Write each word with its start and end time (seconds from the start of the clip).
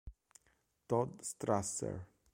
Todd 0.87 1.21
Strasser 1.21 2.01